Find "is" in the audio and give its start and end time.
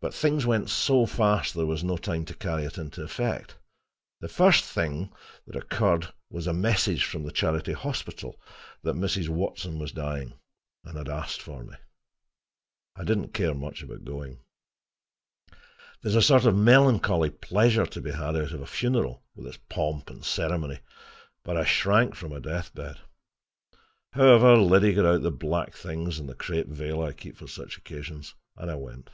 16.10-16.16